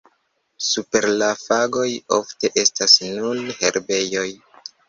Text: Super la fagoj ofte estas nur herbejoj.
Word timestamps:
Super 0.67 1.07
la 1.19 1.27
fagoj 1.41 1.85
ofte 2.17 2.53
estas 2.65 2.99
nur 3.19 3.45
herbejoj. 3.63 4.29